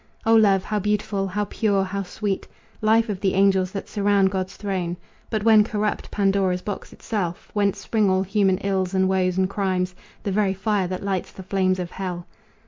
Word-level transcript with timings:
O 0.25 0.33
love! 0.33 0.63
how 0.63 0.79
beautiful! 0.79 1.27
how 1.27 1.45
pure! 1.45 1.83
how 1.83 2.01
sweet! 2.01 2.47
Life 2.81 3.07
of 3.07 3.19
the 3.19 3.35
angels 3.35 3.71
that 3.73 3.87
surround 3.87 4.31
God's 4.31 4.57
throne! 4.57 4.97
But 5.29 5.43
when 5.43 5.63
corrupt, 5.63 6.09
Pandora's 6.09 6.63
box 6.63 6.91
itself, 6.91 7.51
Whence 7.53 7.79
spring 7.79 8.09
all 8.09 8.23
human 8.23 8.57
ills 8.57 8.95
and 8.95 9.07
woes 9.07 9.37
and 9.37 9.47
crimes, 9.47 9.93
The 10.23 10.31
very 10.31 10.55
fire 10.55 10.87
that 10.87 11.03
lights 11.03 11.31
the 11.31 11.43
flames 11.43 11.77
of 11.77 11.91
hell. 11.91 12.25